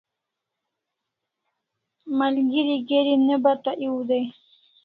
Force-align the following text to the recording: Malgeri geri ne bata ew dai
Malgeri 2.17 2.75
geri 2.87 3.13
ne 3.27 3.35
bata 3.43 3.71
ew 3.85 3.97
dai 4.09 4.27